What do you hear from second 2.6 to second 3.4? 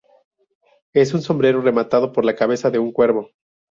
de un cuervo.